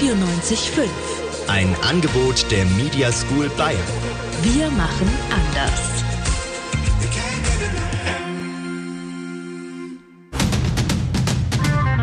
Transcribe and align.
94.5. 0.00 0.88
Ein 1.48 1.74
Angebot 1.80 2.44
der 2.50 2.66
Media 2.66 3.10
School 3.10 3.48
Bayern. 3.56 3.80
Wir 4.42 4.70
machen 4.72 5.08
anders. 5.30 5.80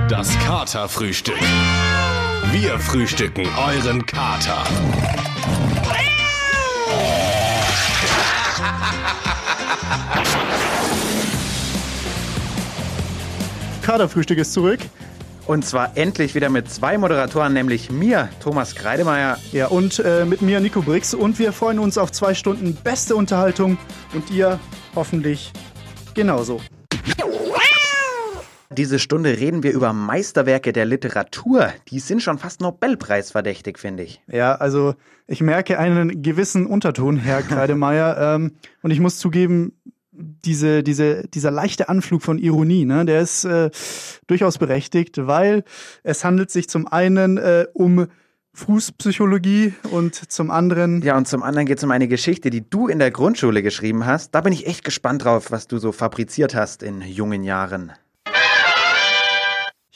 Das 0.10 0.36
Katerfrühstück. 0.40 1.38
Wir 2.52 2.80
frühstücken 2.80 3.46
euren 3.58 4.04
Kater. 4.08 4.64
Kaderfrühstück 13.84 14.40
ist 14.40 14.54
zurück. 14.54 14.80
Und 15.46 15.66
zwar 15.66 15.98
endlich 15.98 16.36
wieder 16.36 16.50
mit 16.50 16.70
zwei 16.72 16.98
Moderatoren, 16.98 17.52
nämlich 17.52 17.92
mir, 17.92 18.30
Thomas 18.40 18.76
Kreidemeier. 18.76 19.38
Ja, 19.52 19.68
und 19.68 20.00
äh, 20.00 20.24
mit 20.24 20.42
mir, 20.42 20.62
Nico 20.62 20.82
Brix. 20.82 21.14
Und 21.14 21.38
wir 21.38 21.52
freuen 21.52 21.80
uns 21.80 21.98
auf 21.98 22.14
zwei 22.14 22.34
Stunden 22.34 22.76
beste 22.76 23.16
Unterhaltung 23.16 23.78
und 24.14 24.32
ihr 24.32 24.58
hoffentlich 24.96 25.52
genauso. 26.14 26.62
Diese 28.70 28.98
Stunde 28.98 29.38
reden 29.38 29.62
wir 29.62 29.72
über 29.72 29.94
Meisterwerke 29.94 30.74
der 30.74 30.86
Literatur. 30.86 31.72
Die 31.90 32.00
sind 32.00 32.24
schon 32.24 32.40
fast 32.40 32.62
Nobelpreisverdächtig, 32.62 33.78
finde 33.78 34.04
ich. 34.04 34.22
Ja, 34.28 34.56
also 34.56 34.96
ich 35.28 35.42
merke 35.42 35.78
einen 35.78 36.24
gewissen 36.24 36.66
Unterton, 36.66 37.18
Herr 37.18 37.42
Kreidemeier. 37.44 38.36
ähm, 38.36 38.54
und 38.82 38.92
ich 38.92 39.00
muss 39.00 39.18
zugeben, 39.18 39.74
diese, 40.16 40.84
diese, 40.84 41.28
dieser 41.28 41.52
leichte 41.52 41.90
Anflug 41.90 42.22
von 42.22 42.38
Ironie, 42.38 42.86
ne, 42.86 43.06
der 43.06 43.22
ist 43.22 43.46
äh, 43.46 43.70
durchaus 44.28 44.58
berechtigt, 44.58 45.18
weil 45.26 45.64
es 46.04 46.24
handelt 46.24 46.52
sich 46.52 46.70
zum 46.70 46.88
einen 46.88 47.38
äh, 47.38 47.66
um 47.74 48.08
Fußpsychologie 48.56 49.74
und 49.90 50.32
zum 50.32 50.52
anderen. 50.52 51.02
Ja, 51.02 51.18
und 51.18 51.28
zum 51.28 51.42
anderen 51.42 51.66
geht 51.66 51.80
es 51.80 51.84
um 51.84 51.90
eine 51.90 52.08
Geschichte, 52.08 52.52
die 52.52 52.70
du 52.70 52.88
in 52.88 53.00
der 53.00 53.10
Grundschule 53.10 53.64
geschrieben 53.64 54.06
hast. 54.06 54.36
Da 54.36 54.42
bin 54.42 54.54
ich 54.54 54.68
echt 54.68 54.84
gespannt 54.84 55.24
drauf, 55.24 55.50
was 55.50 55.68
du 55.68 55.80
so 55.80 55.92
fabriziert 55.92 56.54
hast 56.54 56.84
in 56.84 57.02
jungen 57.02 57.44
Jahren. 57.44 57.94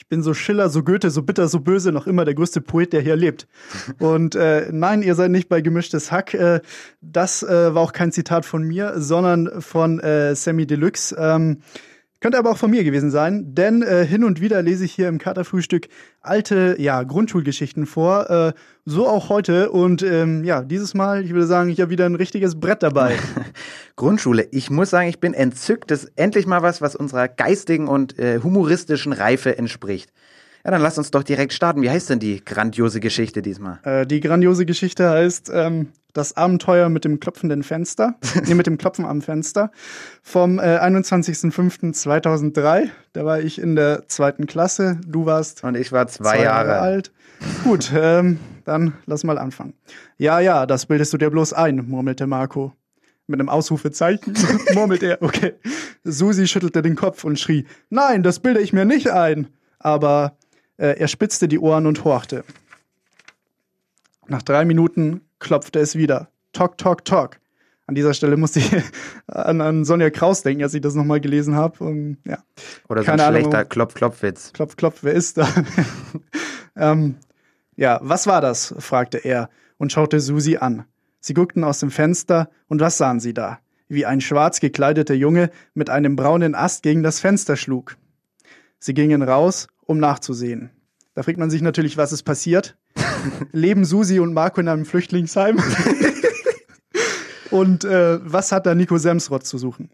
Bin 0.09 0.23
so 0.23 0.33
Schiller, 0.33 0.69
so 0.69 0.83
Goethe, 0.83 1.09
so 1.09 1.21
bitter, 1.21 1.47
so 1.47 1.59
böse, 1.59 1.91
noch 1.91 2.07
immer 2.07 2.25
der 2.25 2.33
größte 2.33 2.61
Poet, 2.61 2.93
der 2.93 3.01
hier 3.01 3.15
lebt. 3.15 3.47
Und 3.99 4.35
äh, 4.35 4.69
nein, 4.71 5.01
ihr 5.01 5.15
seid 5.15 5.31
nicht 5.31 5.49
bei 5.49 5.61
gemischtes 5.61 6.11
Hack. 6.11 6.33
Äh, 6.33 6.61
das 7.01 7.43
äh, 7.43 7.73
war 7.73 7.81
auch 7.81 7.93
kein 7.93 8.11
Zitat 8.11 8.45
von 8.45 8.63
mir, 8.63 8.93
sondern 8.97 9.61
von 9.61 9.99
äh, 9.99 10.35
Sammy 10.35 10.65
Deluxe. 10.65 11.15
Ähm, 11.17 11.61
könnte 12.19 12.39
aber 12.39 12.49
auch 12.49 12.57
von 12.57 12.71
mir 12.71 12.83
gewesen 12.83 13.11
sein, 13.11 13.53
denn 13.53 13.83
äh, 13.83 14.03
hin 14.03 14.23
und 14.23 14.41
wieder 14.41 14.63
lese 14.63 14.85
ich 14.85 14.91
hier 14.91 15.07
im 15.07 15.19
Katerfrühstück 15.19 15.87
alte 16.19 16.75
ja, 16.79 17.03
Grundschulgeschichten 17.03 17.85
vor. 17.85 18.29
Äh, 18.29 18.53
so 18.85 19.07
auch 19.07 19.29
heute. 19.29 19.69
Und 19.69 20.01
ähm, 20.01 20.43
ja, 20.43 20.63
dieses 20.63 20.95
Mal, 20.95 21.23
ich 21.23 21.33
würde 21.33 21.45
sagen, 21.45 21.69
ich 21.69 21.79
habe 21.79 21.91
wieder 21.91 22.07
ein 22.07 22.15
richtiges 22.15 22.59
Brett 22.59 22.81
dabei. 22.81 23.17
Grundschule. 23.97 24.47
Ich 24.51 24.69
muss 24.69 24.91
sagen, 24.91 25.09
ich 25.09 25.19
bin 25.19 25.33
entzückt. 25.33 25.91
Das 25.91 26.05
ist 26.05 26.13
endlich 26.15 26.47
mal 26.47 26.61
was, 26.61 26.81
was 26.81 26.95
unserer 26.95 27.27
geistigen 27.27 27.89
und 27.89 28.17
äh, 28.17 28.39
humoristischen 28.41 29.11
Reife 29.11 29.57
entspricht. 29.57 30.13
Ja, 30.63 30.71
dann 30.71 30.81
lass 30.81 30.97
uns 30.97 31.11
doch 31.11 31.23
direkt 31.23 31.53
starten. 31.53 31.81
Wie 31.81 31.89
heißt 31.89 32.09
denn 32.09 32.19
die 32.19 32.43
grandiose 32.43 32.99
Geschichte 32.99 33.41
diesmal? 33.41 33.79
Äh, 33.83 34.05
die 34.05 34.19
grandiose 34.19 34.65
Geschichte 34.65 35.09
heißt 35.09 35.49
ähm, 35.53 35.87
Das 36.13 36.37
Abenteuer 36.37 36.89
mit 36.89 37.05
dem 37.05 37.19
klopfenden 37.19 37.63
Fenster. 37.63 38.15
nee, 38.45 38.53
mit 38.53 38.67
dem 38.67 38.77
Klopfen 38.77 39.05
am 39.05 39.21
Fenster. 39.21 39.71
Vom 40.21 40.59
äh, 40.59 40.77
21.05.2003. 40.79 42.89
Da 43.13 43.25
war 43.25 43.39
ich 43.39 43.59
in 43.59 43.75
der 43.75 44.07
zweiten 44.07 44.45
Klasse. 44.45 44.99
Du 45.07 45.25
warst. 45.25 45.63
Und 45.63 45.75
ich 45.75 45.91
war 45.91 46.07
zwei, 46.07 46.35
zwei 46.35 46.43
Jahre. 46.43 46.69
Jahre 46.69 46.81
alt. 46.81 47.11
Gut, 47.63 47.91
ähm, 47.95 48.39
dann 48.65 48.93
lass 49.05 49.23
mal 49.23 49.37
anfangen. 49.37 49.73
Ja, 50.17 50.39
ja, 50.39 50.65
das 50.65 50.85
bildest 50.85 51.13
du 51.13 51.17
dir 51.17 51.29
bloß 51.29 51.53
ein, 51.53 51.87
murmelte 51.87 52.27
Marco. 52.27 52.73
Mit 53.27 53.39
einem 53.39 53.49
Ausrufezeichen 53.49 54.33
murmelt 54.73 55.03
er. 55.03 55.21
Okay. 55.21 55.53
Susi 56.03 56.47
schüttelte 56.47 56.81
den 56.81 56.95
Kopf 56.95 57.23
und 57.23 57.39
schrie: 57.39 57.65
Nein, 57.89 58.23
das 58.23 58.39
bilde 58.39 58.61
ich 58.61 58.73
mir 58.73 58.85
nicht 58.85 59.09
ein. 59.09 59.47
Aber 59.79 60.37
äh, 60.77 60.97
er 60.97 61.07
spitzte 61.07 61.47
die 61.47 61.59
Ohren 61.59 61.85
und 61.85 62.03
horchte. 62.03 62.43
Nach 64.27 64.41
drei 64.41 64.65
Minuten 64.65 65.21
klopfte 65.39 65.79
es 65.79 65.95
wieder. 65.95 66.29
Tok, 66.53 66.77
tok, 66.77 67.05
tok. 67.05 67.39
An 67.85 67.95
dieser 67.95 68.13
Stelle 68.13 68.35
musste 68.35 68.59
ich 68.59 68.71
an, 69.27 69.61
an 69.61 69.85
Sonja 69.85 70.09
Kraus 70.09 70.43
denken, 70.43 70.63
als 70.63 70.73
ich 70.73 70.81
das 70.81 70.95
nochmal 70.95 71.21
gelesen 71.21 71.55
habe. 71.55 72.17
Ja. 72.25 72.39
Oder 72.89 73.03
so 73.03 73.11
ein 73.11 73.17
Keine 73.17 73.37
schlechter 73.37 73.65
Klopf-Klopf-Witz. 73.65 74.53
Klopf, 74.53 74.75
klopf, 74.75 74.99
wer 75.03 75.13
ist 75.13 75.37
da? 75.37 75.47
ähm, 76.75 77.15
ja, 77.75 77.99
was 78.01 78.27
war 78.27 78.41
das? 78.41 78.75
fragte 78.79 79.19
er 79.19 79.49
und 79.77 79.91
schaute 79.91 80.19
Susi 80.19 80.57
an. 80.57 80.85
Sie 81.19 81.33
guckten 81.33 81.63
aus 81.63 81.79
dem 81.79 81.91
Fenster 81.91 82.49
und 82.67 82.81
was 82.81 82.97
sahen 82.97 83.19
sie 83.19 83.33
da? 83.33 83.59
Wie 83.89 84.05
ein 84.05 84.21
schwarz 84.21 84.59
gekleideter 84.59 85.13
Junge 85.13 85.49
mit 85.73 85.89
einem 85.89 86.15
braunen 86.15 86.55
Ast 86.55 86.83
gegen 86.83 87.03
das 87.03 87.19
Fenster 87.19 87.55
schlug. 87.55 87.97
Sie 88.79 88.93
gingen 88.93 89.21
raus, 89.21 89.67
um 89.85 89.97
nachzusehen. 89.97 90.69
Da 91.15 91.23
fragt 91.23 91.39
man 91.39 91.49
sich 91.49 91.61
natürlich, 91.61 91.97
was 91.97 92.11
ist 92.11 92.23
passiert. 92.23 92.77
Leben 93.51 93.85
Susi 93.85 94.19
und 94.19 94.33
Marco 94.33 94.61
in 94.61 94.67
einem 94.67 94.85
Flüchtlingsheim? 94.85 95.57
und 97.51 97.85
äh, 97.85 98.19
was 98.23 98.51
hat 98.51 98.65
da 98.65 98.75
Nico 98.75 98.97
Semsrott 98.97 99.45
zu 99.45 99.57
suchen? 99.57 99.89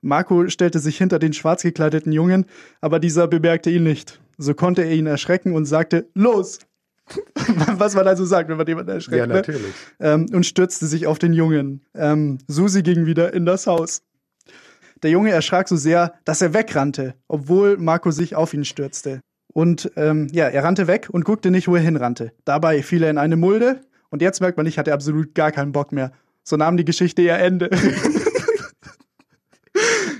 Marco 0.00 0.48
stellte 0.48 0.80
sich 0.80 0.98
hinter 0.98 1.18
den 1.18 1.32
schwarz 1.32 1.62
gekleideten 1.62 2.12
Jungen, 2.12 2.46
aber 2.80 2.98
dieser 2.98 3.28
bemerkte 3.28 3.70
ihn 3.70 3.84
nicht. 3.84 4.20
So 4.36 4.54
konnte 4.54 4.82
er 4.82 4.92
ihn 4.92 5.06
erschrecken 5.06 5.54
und 5.54 5.64
sagte, 5.64 6.08
los! 6.14 6.58
was 7.76 7.94
man 7.94 8.06
also 8.06 8.24
sagt, 8.24 8.48
wenn 8.48 8.56
man 8.56 8.66
jemanden 8.66 8.90
erschreckt. 8.90 9.18
Ja, 9.18 9.26
ne? 9.26 9.34
natürlich. 9.34 9.74
Ne? 9.98 10.26
Und 10.32 10.46
stürzte 10.46 10.86
sich 10.86 11.06
auf 11.06 11.18
den 11.18 11.32
Jungen. 11.32 11.82
Ähm, 11.94 12.38
Susi 12.48 12.82
ging 12.82 13.06
wieder 13.06 13.34
in 13.34 13.44
das 13.44 13.66
Haus. 13.66 14.02
Der 15.02 15.10
Junge 15.10 15.30
erschrak 15.30 15.68
so 15.68 15.76
sehr, 15.76 16.14
dass 16.24 16.40
er 16.40 16.54
wegrannte, 16.54 17.14
obwohl 17.28 17.76
Marco 17.76 18.10
sich 18.10 18.36
auf 18.36 18.54
ihn 18.54 18.64
stürzte. 18.64 19.20
Und 19.52 19.92
ähm, 19.96 20.28
ja, 20.32 20.48
er 20.48 20.64
rannte 20.64 20.86
weg 20.86 21.08
und 21.10 21.24
guckte 21.24 21.50
nicht, 21.50 21.68
wo 21.68 21.76
er 21.76 21.82
hinrannte. 21.82 22.32
Dabei 22.44 22.82
fiel 22.82 23.02
er 23.02 23.10
in 23.10 23.18
eine 23.18 23.36
Mulde 23.36 23.80
und 24.10 24.22
jetzt 24.22 24.40
merkt 24.40 24.56
man, 24.56 24.66
ich 24.66 24.78
hatte 24.78 24.92
absolut 24.92 25.34
gar 25.34 25.52
keinen 25.52 25.72
Bock 25.72 25.92
mehr. 25.92 26.12
So 26.42 26.56
nahm 26.56 26.76
die 26.76 26.84
Geschichte 26.84 27.22
ihr 27.22 27.34
Ende. 27.34 27.70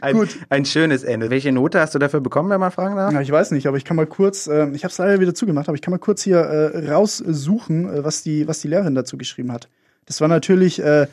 ein, 0.05 0.15
Gut. 0.15 0.39
ein 0.51 0.65
schönes 0.65 1.03
Ende. 1.03 1.31
Welche 1.31 1.51
Note 1.53 1.81
hast 1.81 1.95
du 1.95 1.99
dafür 1.99 2.21
bekommen, 2.21 2.51
wenn 2.51 2.61
man 2.61 2.71
fragen 2.71 2.97
darf? 2.97 3.13
Ja, 3.13 3.21
ich 3.21 3.31
weiß 3.31 3.51
nicht, 3.51 3.67
aber 3.67 3.77
ich 3.77 3.85
kann 3.85 3.97
mal 3.97 4.07
kurz, 4.07 4.47
äh, 4.47 4.69
ich 4.71 4.85
habe 4.85 4.93
es 4.93 4.99
leider 4.99 5.21
wieder 5.21 5.35
zugemacht, 5.35 5.69
aber 5.69 5.75
ich 5.75 5.83
kann 5.83 5.93
mal 5.93 5.99
kurz 5.99 6.23
hier 6.23 6.39
äh, 6.39 6.91
raussuchen, 6.91 7.89
äh, 7.89 8.05
was, 8.05 8.23
die, 8.23 8.47
was 8.47 8.61
die 8.61 8.69
Lehrerin 8.69 8.95
dazu 8.95 9.17
geschrieben 9.17 9.53
hat. 9.53 9.69
Das 10.07 10.21
war 10.21 10.29
natürlich 10.29 10.83
äh, 10.83 11.07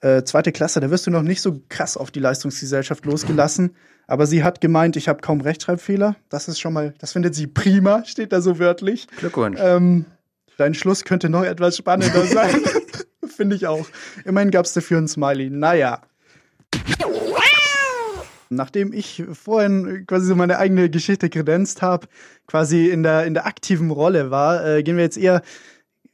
äh, 0.00 0.24
zweite 0.24 0.52
Klasse, 0.52 0.80
da 0.80 0.90
wirst 0.90 1.06
du 1.06 1.10
noch 1.10 1.22
nicht 1.22 1.42
so 1.42 1.60
krass 1.68 1.96
auf 1.96 2.10
die 2.10 2.20
Leistungsgesellschaft 2.20 3.04
losgelassen. 3.04 3.76
Aber 4.06 4.26
sie 4.26 4.42
hat 4.42 4.60
gemeint, 4.60 4.96
ich 4.96 5.08
habe 5.08 5.20
kaum 5.20 5.40
Rechtschreibfehler. 5.40 6.16
Das 6.30 6.48
ist 6.48 6.58
schon 6.58 6.72
mal, 6.72 6.94
das 6.98 7.12
findet 7.12 7.34
sie 7.34 7.46
prima, 7.46 8.04
steht 8.04 8.32
da 8.32 8.40
so 8.40 8.58
wörtlich. 8.58 9.06
Glückwunsch. 9.18 9.60
Ähm, 9.62 10.04
dein 10.56 10.74
Schluss 10.74 11.04
könnte 11.04 11.28
noch 11.28 11.44
etwas 11.44 11.76
spannender 11.76 12.24
sein. 12.26 12.56
Finde 13.36 13.54
ich 13.54 13.68
auch. 13.68 13.86
Immerhin 14.24 14.50
gab 14.50 14.64
es 14.64 14.72
dafür 14.72 14.98
ein 14.98 15.06
Smiley. 15.06 15.48
Naja. 15.50 16.00
Nachdem 18.52 18.92
ich 18.92 19.22
vorhin 19.32 20.04
quasi 20.06 20.26
so 20.26 20.34
meine 20.34 20.58
eigene 20.58 20.90
Geschichte 20.90 21.30
kredenzt 21.30 21.82
habe, 21.82 22.08
quasi 22.48 22.88
in 22.88 23.04
der, 23.04 23.24
in 23.24 23.34
der 23.34 23.46
aktiven 23.46 23.92
Rolle 23.92 24.32
war, 24.32 24.66
äh, 24.66 24.82
gehen 24.82 24.96
wir 24.96 25.04
jetzt 25.04 25.18
eher 25.18 25.42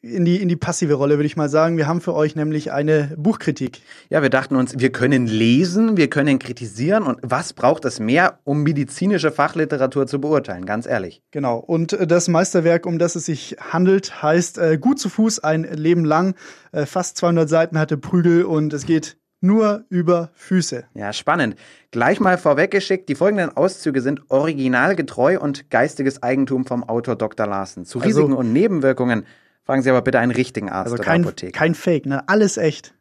in 0.02 0.24
die, 0.24 0.40
in 0.40 0.48
die 0.48 0.56
passive 0.56 0.94
Rolle, 0.94 1.16
würde 1.16 1.26
ich 1.26 1.36
mal 1.36 1.48
sagen. 1.48 1.76
Wir 1.76 1.86
haben 1.86 2.00
für 2.00 2.14
euch 2.14 2.36
nämlich 2.36 2.72
eine 2.72 3.14
Buchkritik. 3.16 3.80
Ja, 4.08 4.22
wir 4.22 4.30
dachten 4.30 4.56
uns, 4.56 4.78
wir 4.78 4.92
können 4.92 5.26
lesen, 5.26 5.96
wir 5.96 6.08
können 6.08 6.38
kritisieren 6.38 7.02
und 7.02 7.18
was 7.22 7.52
braucht 7.52 7.84
es 7.84 8.00
mehr, 8.00 8.38
um 8.44 8.62
medizinische 8.62 9.32
Fachliteratur 9.32 10.06
zu 10.06 10.20
beurteilen, 10.20 10.66
ganz 10.66 10.86
ehrlich. 10.86 11.22
Genau. 11.30 11.58
Und 11.58 11.92
äh, 11.92 12.06
das 12.06 12.28
Meisterwerk, 12.28 12.86
um 12.86 12.98
das 12.98 13.16
es 13.16 13.26
sich 13.26 13.56
handelt, 13.60 14.22
heißt 14.22 14.58
äh, 14.58 14.78
Gut 14.78 14.98
zu 14.98 15.08
Fuß 15.08 15.40
ein 15.40 15.64
Leben 15.64 16.04
lang. 16.04 16.34
Äh, 16.72 16.86
fast 16.86 17.16
200 17.16 17.48
Seiten 17.48 17.78
hatte 17.78 17.96
Prügel 17.96 18.44
und 18.44 18.72
es 18.72 18.86
geht 18.86 19.16
nur 19.40 19.84
über 19.88 20.30
Füße. 20.34 20.84
Ja, 20.94 21.12
spannend. 21.12 21.56
Gleich 21.90 22.20
mal 22.20 22.38
vorweggeschickt, 22.38 23.08
die 23.08 23.14
folgenden 23.14 23.56
Auszüge 23.56 24.00
sind 24.00 24.30
originalgetreu 24.30 25.38
und 25.38 25.70
geistiges 25.70 26.22
Eigentum 26.22 26.64
vom 26.66 26.84
Autor 26.84 27.16
Dr. 27.16 27.46
Larsen. 27.46 27.84
Zu 27.84 27.98
also 27.98 28.08
Risiken 28.08 28.32
also, 28.32 28.40
und 28.40 28.52
Nebenwirkungen 28.52 29.26
Fragen 29.66 29.82
Sie 29.82 29.90
aber 29.90 30.00
bitte 30.00 30.20
einen 30.20 30.30
richtigen 30.30 30.70
Arzt 30.70 30.92
also 30.92 31.02
kein, 31.02 31.22
oder 31.22 31.30
Apotheker. 31.30 31.58
Kein 31.58 31.74
Fake, 31.74 32.06
ne? 32.06 32.22
Alles 32.28 32.56
echt. 32.56 32.94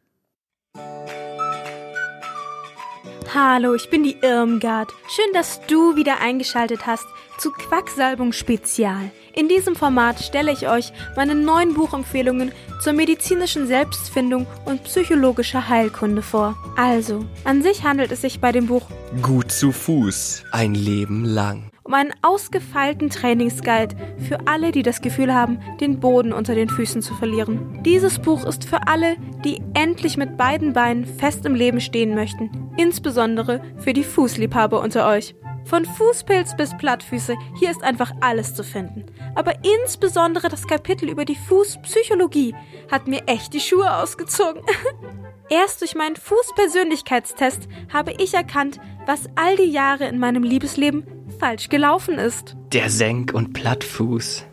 Hallo, 3.34 3.74
ich 3.74 3.90
bin 3.90 4.04
die 4.04 4.16
Irmgard. 4.22 4.92
Schön, 5.08 5.32
dass 5.34 5.60
du 5.66 5.96
wieder 5.96 6.20
eingeschaltet 6.20 6.86
hast 6.86 7.06
zu 7.38 7.50
Quacksalbung 7.50 8.32
Spezial. 8.32 9.10
In 9.34 9.48
diesem 9.48 9.74
Format 9.74 10.20
stelle 10.20 10.52
ich 10.52 10.68
euch 10.68 10.92
meine 11.16 11.34
neuen 11.34 11.74
Buchempfehlungen 11.74 12.52
zur 12.80 12.92
medizinischen 12.92 13.66
Selbstfindung 13.66 14.46
und 14.64 14.84
psychologischer 14.84 15.68
Heilkunde 15.68 16.22
vor. 16.22 16.56
Also, 16.76 17.24
an 17.44 17.62
sich 17.62 17.82
handelt 17.82 18.12
es 18.12 18.22
sich 18.22 18.40
bei 18.40 18.52
dem 18.52 18.66
Buch 18.66 18.86
Gut 19.20 19.50
zu 19.50 19.72
Fuß, 19.72 20.44
ein 20.52 20.74
Leben 20.74 21.24
lang 21.24 21.70
um 21.86 21.94
einen 21.94 22.12
ausgefeilten 22.22 23.10
Trainingsguide 23.10 23.96
für 24.28 24.46
alle, 24.46 24.72
die 24.72 24.82
das 24.82 25.00
Gefühl 25.00 25.32
haben, 25.32 25.60
den 25.80 26.00
Boden 26.00 26.32
unter 26.32 26.54
den 26.54 26.68
Füßen 26.68 27.00
zu 27.00 27.14
verlieren. 27.14 27.80
Dieses 27.84 28.18
Buch 28.18 28.44
ist 28.44 28.64
für 28.64 28.88
alle, 28.88 29.16
die 29.44 29.62
endlich 29.74 30.16
mit 30.16 30.36
beiden 30.36 30.72
Beinen 30.72 31.06
fest 31.06 31.46
im 31.46 31.54
Leben 31.54 31.80
stehen 31.80 32.14
möchten, 32.14 32.72
insbesondere 32.76 33.62
für 33.78 33.92
die 33.92 34.02
Fußliebhaber 34.02 34.80
unter 34.80 35.08
euch. 35.08 35.36
Von 35.64 35.84
Fußpilz 35.84 36.56
bis 36.56 36.76
Plattfüße, 36.76 37.36
hier 37.58 37.70
ist 37.70 37.82
einfach 37.82 38.12
alles 38.20 38.54
zu 38.54 38.62
finden. 38.62 39.06
Aber 39.34 39.52
insbesondere 39.82 40.48
das 40.48 40.66
Kapitel 40.66 41.08
über 41.08 41.24
die 41.24 41.34
Fußpsychologie 41.34 42.54
hat 42.90 43.08
mir 43.08 43.22
echt 43.26 43.52
die 43.52 43.60
Schuhe 43.60 43.96
ausgezogen. 43.96 44.62
Erst 45.50 45.80
durch 45.80 45.94
meinen 45.94 46.16
Fußpersönlichkeitstest 46.16 47.68
habe 47.92 48.12
ich 48.18 48.34
erkannt, 48.34 48.80
was 49.06 49.28
all 49.36 49.56
die 49.56 49.70
Jahre 49.70 50.06
in 50.06 50.18
meinem 50.18 50.42
Liebesleben 50.42 51.04
falsch 51.38 51.68
gelaufen 51.68 52.18
ist. 52.18 52.56
Der 52.72 52.90
Senk- 52.90 53.32
und 53.32 53.52
Plattfuß. 53.52 54.44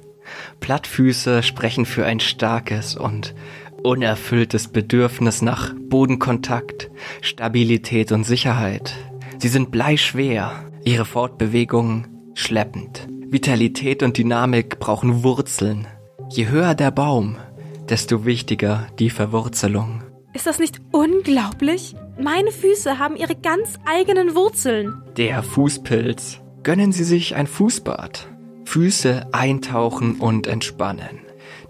Plattfüße 0.60 1.44
sprechen 1.44 1.86
für 1.86 2.06
ein 2.06 2.20
starkes 2.20 2.96
und 2.96 3.36
unerfülltes 3.84 4.70
Bedürfnis 4.70 5.42
nach 5.42 5.74
Bodenkontakt, 5.90 6.90
Stabilität 7.22 8.12
und 8.12 8.24
Sicherheit. 8.24 8.96
Sie 9.40 9.50
sind 9.50 9.72
bleischwer, 9.72 10.54
ihre 10.86 11.06
Fortbewegungen 11.06 12.08
schleppend. 12.34 13.08
Vitalität 13.28 14.04
und 14.04 14.18
Dynamik 14.18 14.80
brauchen 14.80 15.24
Wurzeln. 15.24 15.88
Je 16.30 16.48
höher 16.48 16.76
der 16.76 16.92
Baum, 16.92 17.38
desto 17.90 18.26
wichtiger 18.26 18.88
die 19.00 19.10
Verwurzelung. 19.10 20.04
Ist 20.34 20.48
das 20.48 20.60
nicht 20.60 20.82
unglaublich? 20.92 21.96
Meine 22.20 22.52
Füße 22.52 22.98
haben 22.98 23.16
ihre 23.16 23.36
ganz 23.36 23.78
eigenen 23.86 24.36
Wurzeln. 24.36 25.04
Der 25.18 25.44
Fußpilz. 25.44 26.43
Gönnen 26.64 26.94
Sie 26.94 27.04
sich 27.04 27.36
ein 27.36 27.48
Fußbad. 27.48 28.30
Füße 28.64 29.28
eintauchen 29.34 30.16
und 30.16 30.48
entspannen. 30.48 31.20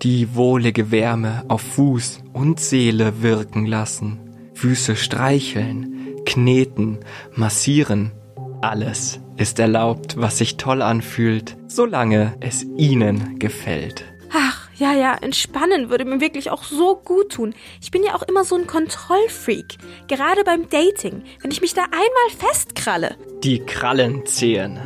Die 0.04 0.36
wohlige 0.36 0.92
Wärme 0.92 1.44
auf 1.48 1.62
Fuß 1.62 2.20
und 2.32 2.60
Seele 2.60 3.24
wirken 3.24 3.66
lassen. 3.66 4.20
Füße 4.54 4.96
streicheln, 4.96 6.22
kneten, 6.26 7.00
massieren. 7.36 8.12
Alles 8.62 9.20
ist 9.36 9.58
erlaubt, 9.58 10.16
was 10.18 10.38
sich 10.38 10.58
toll 10.58 10.84
anfühlt, 10.84 11.58
solange 11.68 12.36
es 12.40 12.64
Ihnen 12.78 13.40
gefällt. 13.40 14.13
Ja, 14.76 14.94
ja, 14.94 15.16
entspannen 15.22 15.90
würde 15.90 16.06
mir 16.06 16.20
wirklich 16.20 16.50
auch 16.50 16.64
so 16.64 16.96
gut 16.96 17.34
tun. 17.34 17.54
Ich 17.82 17.92
bin 17.92 18.04
ja 18.04 18.16
auch 18.16 18.24
immer 18.24 18.44
so 18.44 18.56
ein 18.56 18.66
Kontrollfreak. 18.66 19.78
Gerade 20.08 20.44
beim 20.44 20.68
Dating, 20.70 21.24
wenn 21.42 21.52
ich 21.52 21.62
mich 21.62 21.74
da 21.74 21.84
einmal 21.84 22.38
festkralle. 22.38 23.16
Die 23.44 23.60
Krallenzehen. 23.60 24.80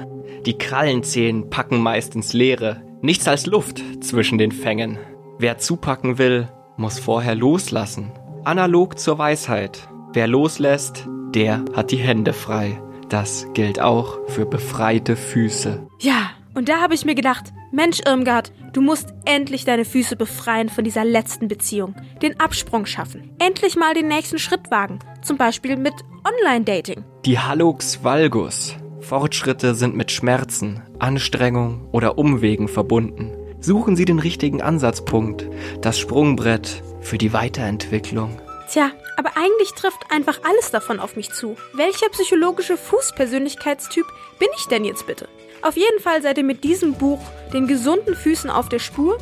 Die 0.46 0.58
Krallenzehen 0.58 1.50
packen 1.50 1.82
meistens 1.82 2.34
Leere. 2.34 2.82
Nichts 3.02 3.28
als 3.28 3.46
Luft 3.46 3.82
zwischen 4.02 4.38
den 4.38 4.52
Fängen. 4.52 4.98
Wer 5.40 5.58
zupacken 5.58 6.18
will, 6.18 6.50
muss 6.76 7.00
vorher 7.00 7.36
loslassen. 7.36 8.12
Analog 8.44 9.00
zur 9.00 9.18
Weisheit. 9.18 9.88
Wer 10.14 10.28
loslässt, 10.28 11.08
der 11.34 11.64
hat 11.74 11.92
die 11.92 11.98
Hände 11.98 12.34
frei. 12.34 12.82
Das 13.10 13.48
gilt 13.54 13.80
auch 13.80 14.20
für 14.28 14.46
befreite 14.46 15.16
Füße. 15.16 15.88
Ja, 16.00 16.32
und 16.54 16.70
da 16.70 16.82
habe 16.82 16.94
ich 16.94 17.06
mir 17.06 17.16
gedacht, 17.16 17.54
Mensch 17.72 18.00
Irmgard, 18.06 18.54
du 18.72 18.82
musst 18.82 19.14
endlich 19.26 19.66
deine 19.66 19.84
Füße 19.84 20.16
befreien 20.16 20.70
von 20.70 20.86
dieser 20.86 21.04
letzten 21.04 21.50
Beziehung, 21.50 21.96
den 22.22 22.40
Absprung 22.40 22.86
schaffen, 22.86 23.36
endlich 23.40 23.76
mal 23.76 23.94
den 23.94 24.08
nächsten 24.08 24.40
Schritt 24.40 24.72
wagen, 24.72 25.00
zum 25.22 25.38
Beispiel 25.38 25.76
mit 25.76 25.94
Online-Dating. 26.24 27.04
Die 27.26 27.40
Hallux 27.40 28.04
valgus. 28.04 28.76
Fortschritte 29.02 29.76
sind 29.76 29.96
mit 29.96 30.12
Schmerzen, 30.12 30.82
Anstrengung 31.00 31.90
oder 31.92 32.18
Umwegen 32.18 32.68
verbunden. 32.70 33.34
Suchen 33.60 33.96
Sie 33.96 34.06
den 34.06 34.20
richtigen 34.20 34.62
Ansatzpunkt, 34.62 35.50
das 35.82 36.00
Sprungbrett 36.00 36.84
für 37.02 37.18
die 37.18 37.34
Weiterentwicklung. 37.34 38.40
Tja, 38.70 38.92
aber 39.18 39.32
eigentlich 39.36 39.74
trifft 39.74 40.12
einfach 40.12 40.40
alles 40.44 40.72
davon 40.72 41.00
auf 41.00 41.16
mich 41.16 41.32
zu. 41.32 41.56
Welcher 41.74 42.10
psychologische 42.10 42.78
Fußpersönlichkeitstyp 42.78 44.06
bin 44.40 44.50
ich 44.58 44.68
denn 44.68 44.86
jetzt 44.86 45.08
bitte? 45.08 45.28
Auf 45.62 45.76
jeden 45.76 46.00
Fall 46.00 46.22
seid 46.22 46.38
ihr 46.38 46.44
mit 46.44 46.64
diesem 46.64 46.94
Buch 46.94 47.20
den 47.52 47.68
gesunden 47.68 48.16
Füßen 48.16 48.50
auf 48.50 48.70
der 48.70 48.80
Spur. 48.80 49.18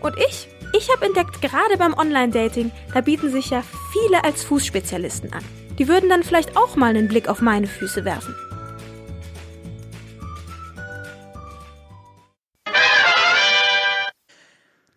Und 0.00 0.16
ich? 0.16 0.48
Ich 0.76 0.90
habe 0.90 1.06
entdeckt, 1.06 1.40
gerade 1.40 1.76
beim 1.78 1.94
Online-Dating, 1.94 2.72
da 2.92 3.00
bieten 3.00 3.30
sich 3.30 3.50
ja 3.50 3.62
viele 3.92 4.24
als 4.24 4.42
Fußspezialisten 4.44 5.32
an. 5.32 5.44
Die 5.78 5.86
würden 5.86 6.08
dann 6.08 6.22
vielleicht 6.22 6.56
auch 6.56 6.74
mal 6.76 6.90
einen 6.90 7.06
Blick 7.06 7.28
auf 7.28 7.40
meine 7.40 7.66
Füße 7.66 8.04
werfen. 8.04 8.34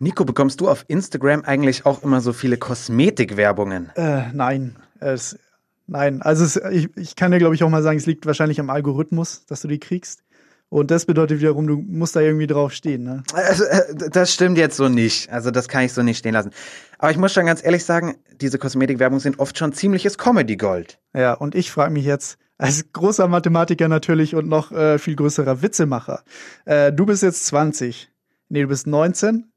Nico, 0.00 0.24
bekommst 0.24 0.60
du 0.60 0.68
auf 0.68 0.84
Instagram 0.88 1.42
eigentlich 1.44 1.84
auch 1.84 2.02
immer 2.02 2.20
so 2.20 2.32
viele 2.32 2.56
Kosmetikwerbungen? 2.56 3.90
Äh, 3.96 4.32
nein. 4.32 4.76
Es, 5.00 5.38
nein. 5.86 6.22
Also 6.22 6.44
es, 6.44 6.56
ich, 6.72 6.96
ich 6.96 7.16
kann 7.16 7.32
dir, 7.32 7.38
glaube 7.38 7.56
ich, 7.56 7.64
auch 7.64 7.68
mal 7.68 7.82
sagen, 7.82 7.98
es 7.98 8.06
liegt 8.06 8.24
wahrscheinlich 8.24 8.60
am 8.60 8.70
Algorithmus, 8.70 9.44
dass 9.46 9.60
du 9.60 9.68
die 9.68 9.80
kriegst. 9.80 10.22
Und 10.70 10.90
das 10.90 11.06
bedeutet 11.06 11.40
wiederum, 11.40 11.66
du 11.66 11.76
musst 11.76 12.14
da 12.14 12.20
irgendwie 12.20 12.46
drauf 12.46 12.72
stehen. 12.72 13.02
Ne? 13.02 13.22
Also, 13.32 13.64
äh, 13.64 14.10
das 14.10 14.32
stimmt 14.32 14.58
jetzt 14.58 14.76
so 14.76 14.88
nicht. 14.88 15.30
Also 15.32 15.50
das 15.50 15.68
kann 15.68 15.84
ich 15.84 15.92
so 15.92 16.02
nicht 16.02 16.18
stehen 16.18 16.34
lassen. 16.34 16.50
Aber 16.98 17.10
ich 17.10 17.16
muss 17.16 17.32
schon 17.32 17.46
ganz 17.46 17.64
ehrlich 17.64 17.84
sagen, 17.84 18.16
diese 18.40 18.58
Kosmetikwerbungen 18.58 19.20
sind 19.20 19.38
oft 19.38 19.56
schon 19.56 19.72
ziemliches 19.72 20.18
Comedy-Gold. 20.18 20.98
Ja, 21.14 21.32
und 21.32 21.54
ich 21.54 21.70
frage 21.70 21.92
mich 21.92 22.04
jetzt, 22.04 22.38
als 22.58 22.92
großer 22.92 23.28
Mathematiker 23.28 23.88
natürlich 23.88 24.34
und 24.34 24.48
noch 24.48 24.72
äh, 24.72 24.98
viel 24.98 25.16
größerer 25.16 25.62
Witzemacher, 25.62 26.22
äh, 26.66 26.92
du 26.92 27.06
bist 27.06 27.22
jetzt 27.22 27.46
20. 27.46 28.10
Nee, 28.48 28.62
du 28.62 28.68
bist 28.68 28.86
19. 28.86 29.50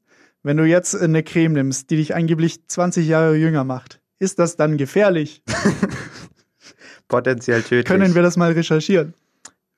Wenn 0.44 0.56
du 0.56 0.64
jetzt 0.64 0.94
eine 0.94 1.22
Creme 1.22 1.52
nimmst, 1.52 1.90
die 1.90 1.96
dich 1.96 2.14
angeblich 2.14 2.66
20 2.66 3.06
Jahre 3.06 3.36
jünger 3.36 3.64
macht, 3.64 4.00
ist 4.18 4.38
das 4.38 4.56
dann 4.56 4.76
gefährlich? 4.76 5.42
Potenziell 7.08 7.62
tödlich. 7.62 7.84
Können 7.84 8.14
wir 8.14 8.22
das 8.22 8.36
mal 8.36 8.52
recherchieren? 8.52 9.14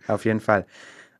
Auf 0.07 0.25
jeden 0.25 0.41
Fall. 0.41 0.67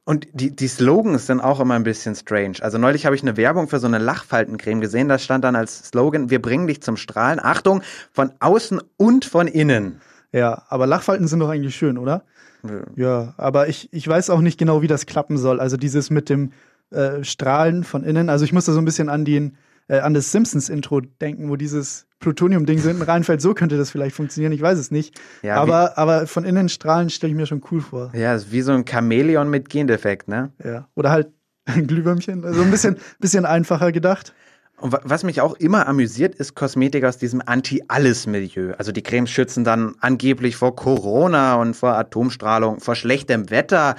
Und 0.05 0.29
die, 0.35 0.55
die 0.55 0.69
Slogans 0.69 1.27
sind 1.27 1.41
auch 1.41 1.61
immer 1.61 1.75
ein 1.75 1.83
bisschen 1.83 2.15
strange. 2.15 2.57
Also 2.61 2.77
neulich 2.77 3.07
habe 3.07 3.17
ich 3.17 3.23
eine 3.23 3.39
Werbung 3.39 3.69
für 3.69 3.79
so 3.79 3.87
eine 3.87 3.99
Lachfaltencreme 3.99 4.81
gesehen. 4.81 5.09
Da 5.09 5.19
stand 5.19 5.45
dann 5.45 5.57
als 5.57 5.89
Slogan, 5.89 6.29
wir 6.29 6.43
bringen 6.43 6.67
dich 6.67 6.83
zum 6.83 6.99
Strahlen. 6.99 7.41
Achtung, 7.43 7.83
von 8.13 8.33
außen 8.39 8.83
und 8.99 9.25
von 9.25 9.47
innen. 9.47 10.01
Ja, 10.31 10.65
aber 10.69 10.87
Lachfalten 10.87 11.27
sind 11.27 11.41
doch 11.41 11.49
eigentlich 11.49 11.75
schön, 11.75 11.97
oder? 11.97 12.25
Ja. 12.65 12.81
Ja, 12.97 13.35
aber 13.39 13.69
ich, 13.69 13.89
ich 13.93 14.07
weiß 14.07 14.31
auch 14.31 14.41
nicht 14.41 14.59
genau, 14.59 14.83
wie 14.83 14.89
das 14.89 15.07
klappen 15.07 15.39
soll. 15.39 15.59
Also 15.59 15.77
dieses 15.77 16.11
mit 16.11 16.29
dem 16.29 16.53
äh, 16.91 17.25
Strahlen 17.25 17.83
von 17.83 18.05
innen. 18.05 18.29
Also 18.29 18.45
ich 18.45 18.53
musste 18.53 18.73
so 18.73 18.81
ein 18.81 18.85
bisschen 18.85 19.09
an 19.09 19.25
den 19.25 19.57
äh, 19.89 19.99
an 19.99 20.15
das 20.15 20.33
Simpsons-Intro 20.33 21.01
denken, 21.01 21.49
wo 21.51 21.57
dieses 21.57 22.07
Plutonium-Ding 22.21 22.79
so 22.79 22.89
hinten 22.89 23.03
reinfällt. 23.03 23.41
So 23.43 23.53
könnte 23.55 23.77
das 23.77 23.91
vielleicht 23.91 24.17
funktionieren, 24.17 24.53
ich 24.53 24.63
weiß 24.63 24.79
es 24.79 24.91
nicht. 24.91 25.21
Ja, 25.43 25.57
aber, 25.57 25.99
aber 25.99 26.27
von 26.27 26.45
innen 26.45 26.69
strahlen 26.69 27.11
stelle 27.11 27.33
ich 27.33 27.37
mir 27.37 27.47
schon 27.47 27.63
cool 27.71 27.81
vor. 27.83 28.11
Ja, 28.15 28.35
ist 28.35 28.51
wie 28.51 28.63
so 28.63 28.73
ein 28.73 28.85
Chamäleon 28.89 29.51
mit 29.51 29.69
Gendefekt, 29.69 30.29
ne? 30.29 30.53
Ja. 30.65 30.89
Oder 30.95 31.11
halt 31.11 31.29
ein 31.67 31.87
Glühwürmchen. 31.87 32.45
Also 32.45 32.63
ein 32.63 32.71
bisschen, 32.71 32.97
bisschen 33.19 33.45
einfacher 33.45 33.93
gedacht. 33.93 34.33
Und 34.79 34.93
wa- 34.93 35.01
was 35.05 35.23
mich 35.23 35.41
auch 35.41 35.55
immer 35.55 35.87
amüsiert, 35.87 36.35
ist 36.35 36.55
Kosmetik 36.55 37.05
aus 37.05 37.19
diesem 37.19 37.43
Anti-Alles-Milieu. 37.45 38.73
Also 38.79 38.91
die 38.93 39.03
Cremes 39.03 39.31
schützen 39.31 39.65
dann 39.65 39.95
angeblich 40.01 40.57
vor 40.57 40.75
Corona 40.75 41.55
und 41.57 41.75
vor 41.75 41.95
Atomstrahlung, 41.97 42.81
vor 42.81 42.95
schlechtem 42.95 43.51
Wetter. 43.51 43.95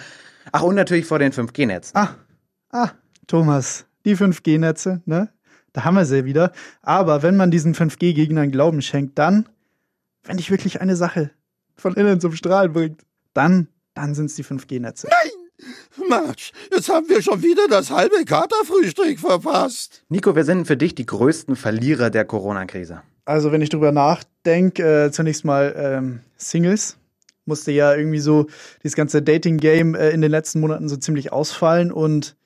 Ach, 0.51 0.63
und 0.63 0.75
natürlich 0.75 1.05
vor 1.05 1.19
den 1.19 1.31
5G-Netzen. 1.31 1.95
Ah, 1.95 2.09
ah, 2.71 2.89
Thomas, 3.27 3.85
die 4.05 4.15
5G-Netze, 4.15 5.01
ne? 5.05 5.29
Da 5.75 5.83
haben 5.83 5.95
wir 5.95 6.05
sie 6.05 6.23
wieder. 6.23 6.53
Aber 6.81 7.21
wenn 7.21 7.35
man 7.35 7.51
diesen 7.51 7.75
5G-Gegnern 7.75 8.49
Glauben 8.49 8.81
schenkt, 8.81 9.19
dann, 9.19 9.49
wenn 10.23 10.37
dich 10.37 10.49
wirklich 10.49 10.79
eine 10.79 10.95
Sache 10.95 11.31
von 11.75 11.93
innen 11.95 12.21
zum 12.21 12.31
Strahlen 12.31 12.71
bringt, 12.71 13.01
dann, 13.33 13.67
dann 13.93 14.15
sind 14.15 14.27
es 14.27 14.35
die 14.35 14.45
5G-Netze. 14.45 15.09
Mensch, 16.09 16.53
jetzt 16.71 16.87
haben 16.87 17.09
wir 17.09 17.21
schon 17.21 17.43
wieder 17.43 17.67
das 17.67 17.91
halbe 17.91 18.23
Katerfrühstück 18.23 19.19
verpasst. 19.19 20.05
Nico, 20.07 20.33
wer 20.33 20.45
sind 20.45 20.65
für 20.65 20.77
dich 20.77 20.95
die 20.95 21.05
größten 21.05 21.57
Verlierer 21.57 22.09
der 22.09 22.23
Corona-Krise? 22.23 23.01
Also, 23.25 23.51
wenn 23.51 23.61
ich 23.61 23.69
drüber 23.69 23.91
nachdenke, 23.91 25.07
äh, 25.07 25.11
zunächst 25.11 25.43
mal 25.43 25.75
ähm, 25.77 26.21
Singles. 26.37 26.97
Musste 27.47 27.73
ja 27.73 27.93
irgendwie 27.93 28.19
so 28.19 28.47
dieses 28.81 28.95
ganze 28.95 29.21
Dating-Game 29.21 29.93
äh, 29.93 30.11
in 30.11 30.21
den 30.21 30.31
letzten 30.31 30.61
Monaten 30.61 30.87
so 30.87 30.95
ziemlich 30.95 31.33
ausfallen. 31.33 31.91
Und 31.91 32.37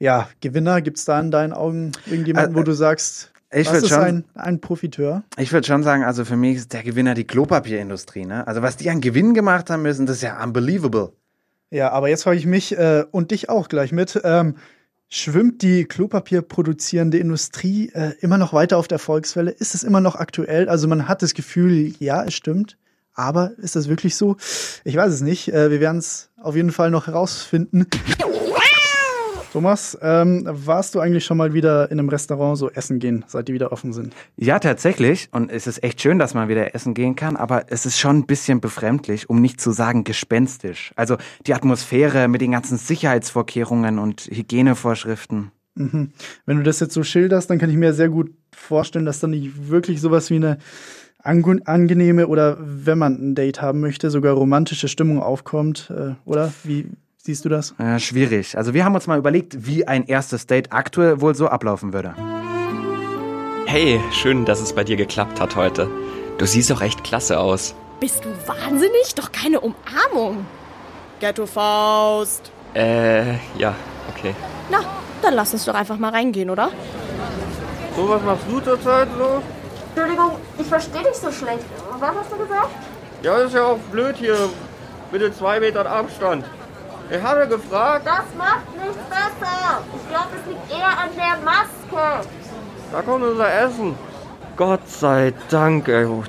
ja, 0.00 0.28
Gewinner, 0.40 0.80
gibt 0.80 0.98
es 0.98 1.04
da 1.04 1.20
in 1.20 1.30
deinen 1.30 1.52
Augen 1.52 1.92
irgendjemanden, 2.06 2.54
Äh, 2.54 2.58
wo 2.58 2.62
du 2.64 2.72
sagst, 2.72 3.30
Ich 3.52 3.66
das 3.68 3.74
würde 3.74 3.86
ist 3.86 3.92
schon, 3.92 4.00
ein, 4.02 4.24
ein 4.34 4.60
Profiteur? 4.60 5.22
ich 5.38 5.52
würd 5.52 5.66
schon 5.66 5.82
sagen, 5.82 6.02
also 6.04 6.24
für 6.24 6.36
mich 6.36 6.56
ist 6.56 6.72
der 6.72 6.82
Gewinner 6.82 7.14
die 7.14 7.24
Klopapierindustrie. 7.26 8.24
Ne? 8.26 8.46
Also 8.46 8.62
was 8.62 8.76
die 8.76 8.90
an 8.90 9.00
Gewinn 9.00 9.34
gemacht 9.34 9.70
haben 9.70 9.82
müssen, 9.82 10.06
das 10.06 10.16
ist 10.16 10.22
ja 10.22 10.42
unbelievable. 10.42 11.12
Ja, 11.70 11.92
aber 11.92 12.08
jetzt 12.08 12.24
frage 12.24 12.38
ich 12.38 12.46
mich 12.46 12.76
äh, 12.76 13.04
und 13.12 13.30
dich 13.30 13.48
auch 13.48 13.68
gleich 13.68 13.92
mit. 13.92 14.20
Ähm, 14.24 14.56
schwimmt 15.08 15.62
die 15.62 15.84
Klopapier 15.84 16.42
produzierende 16.42 17.18
Industrie 17.18 17.90
äh, 17.94 18.12
immer 18.20 18.38
noch 18.38 18.52
weiter 18.52 18.76
auf 18.78 18.88
der 18.88 18.96
Erfolgswelle? 18.96 19.50
Ist 19.50 19.74
es 19.74 19.82
immer 19.84 20.00
noch 20.00 20.16
aktuell? 20.16 20.68
Also 20.68 20.88
man 20.88 21.06
hat 21.08 21.22
das 21.22 21.34
Gefühl, 21.34 21.92
ja, 21.98 22.24
es 22.24 22.34
stimmt, 22.34 22.76
Aber 23.14 23.52
ist 23.58 23.74
das 23.76 23.88
wirklich 23.88 24.16
so? 24.16 24.36
Ich 24.84 24.96
weiß 24.96 25.12
es 25.12 25.20
nicht. 25.20 25.52
Äh, 25.52 25.70
wir 25.70 25.80
werden 25.80 25.98
es 25.98 26.30
auf 26.40 26.54
jeden 26.56 26.72
Fall 26.72 26.90
noch 26.90 27.06
herausfinden. 27.08 27.86
Thomas, 29.52 29.98
ähm, 30.00 30.44
warst 30.48 30.94
du 30.94 31.00
eigentlich 31.00 31.24
schon 31.24 31.36
mal 31.36 31.52
wieder 31.52 31.90
in 31.90 31.98
einem 31.98 32.08
Restaurant 32.08 32.56
so 32.56 32.70
essen 32.70 33.00
gehen, 33.00 33.24
seit 33.26 33.48
die 33.48 33.52
wieder 33.52 33.72
offen 33.72 33.92
sind? 33.92 34.14
Ja, 34.36 34.60
tatsächlich. 34.60 35.28
Und 35.32 35.50
es 35.50 35.66
ist 35.66 35.82
echt 35.82 36.00
schön, 36.00 36.20
dass 36.20 36.34
man 36.34 36.48
wieder 36.48 36.74
essen 36.74 36.94
gehen 36.94 37.16
kann, 37.16 37.36
aber 37.36 37.64
es 37.68 37.84
ist 37.84 37.98
schon 37.98 38.18
ein 38.18 38.26
bisschen 38.26 38.60
befremdlich, 38.60 39.28
um 39.28 39.40
nicht 39.40 39.60
zu 39.60 39.72
sagen 39.72 40.04
gespenstisch. 40.04 40.92
Also 40.94 41.16
die 41.46 41.54
Atmosphäre 41.54 42.28
mit 42.28 42.40
den 42.40 42.52
ganzen 42.52 42.78
Sicherheitsvorkehrungen 42.78 43.98
und 43.98 44.22
Hygienevorschriften. 44.30 45.50
Mhm. 45.74 46.12
Wenn 46.46 46.56
du 46.58 46.62
das 46.62 46.78
jetzt 46.78 46.94
so 46.94 47.02
schilderst, 47.02 47.50
dann 47.50 47.58
kann 47.58 47.70
ich 47.70 47.76
mir 47.76 47.92
sehr 47.92 48.08
gut 48.08 48.32
vorstellen, 48.54 49.04
dass 49.04 49.18
da 49.18 49.26
nicht 49.26 49.68
wirklich 49.68 50.00
sowas 50.00 50.30
wie 50.30 50.36
eine 50.36 50.58
ange- 51.24 51.64
angenehme 51.66 52.28
oder 52.28 52.56
wenn 52.60 52.98
man 52.98 53.14
ein 53.14 53.34
Date 53.34 53.60
haben 53.60 53.80
möchte, 53.80 54.10
sogar 54.10 54.34
romantische 54.34 54.88
Stimmung 54.88 55.20
aufkommt, 55.20 55.90
äh, 55.90 56.14
oder? 56.24 56.52
Wie 56.62 56.86
siehst 57.30 57.44
du 57.44 57.48
das? 57.48 57.74
Ja, 57.78 58.00
schwierig. 58.00 58.58
Also 58.58 58.74
wir 58.74 58.84
haben 58.84 58.94
uns 58.96 59.06
mal 59.06 59.16
überlegt, 59.16 59.64
wie 59.64 59.86
ein 59.86 60.04
erstes 60.04 60.48
Date 60.48 60.72
aktuell 60.72 61.20
wohl 61.20 61.36
so 61.36 61.46
ablaufen 61.46 61.92
würde. 61.92 62.14
Hey, 63.66 64.00
schön, 64.10 64.44
dass 64.44 64.60
es 64.60 64.74
bei 64.74 64.82
dir 64.82 64.96
geklappt 64.96 65.40
hat 65.40 65.54
heute. 65.54 65.88
Du 66.38 66.46
siehst 66.46 66.72
auch 66.72 66.80
echt 66.80 67.04
klasse 67.04 67.38
aus. 67.38 67.76
Bist 68.00 68.24
du 68.24 68.30
wahnsinnig? 68.48 69.14
Doch 69.14 69.30
keine 69.30 69.60
Umarmung. 69.60 70.44
Ghetto-Faust. 71.20 72.50
Äh, 72.74 73.34
ja, 73.56 73.76
okay. 74.08 74.34
Na, 74.68 74.80
dann 75.22 75.34
lass 75.34 75.52
uns 75.52 75.64
doch 75.66 75.74
einfach 75.74 75.98
mal 75.98 76.10
reingehen, 76.10 76.50
oder? 76.50 76.70
So, 77.94 78.08
was 78.08 78.22
machst 78.22 78.44
du 78.50 78.58
zurzeit 78.58 79.08
so? 79.16 79.40
Entschuldigung, 79.94 80.32
ich 80.58 80.66
verstehe 80.66 81.02
dich 81.04 81.14
so 81.14 81.30
schlecht. 81.30 81.64
Was 82.00 82.10
hast 82.16 82.32
du 82.32 82.38
gesagt? 82.38 82.70
Ja, 83.22 83.36
ist 83.38 83.54
ja 83.54 83.66
auch 83.66 83.78
blöd 83.92 84.16
hier 84.16 84.36
mit 85.12 85.22
den 85.22 85.32
zwei 85.32 85.60
Metern 85.60 85.86
Abstand. 85.86 86.44
Ich 87.10 87.22
habe 87.22 87.48
gefragt, 87.48 88.06
Das 88.06 88.24
macht 88.38 88.72
nichts 88.76 88.96
besser. 89.08 89.82
Ich 89.96 90.08
glaube, 90.08 90.28
es 90.40 90.46
liegt 90.46 90.70
eher 90.70 90.98
an 90.98 91.08
der 91.16 91.44
Maske. 91.44 92.28
da 92.92 93.02
kommt 93.02 93.24
unser 93.24 93.52
Essen. 93.52 93.94
Gott 94.56 94.88
sei 94.88 95.32
Dank, 95.48 95.88
ey. 95.88 96.04
Oh. 96.06 96.22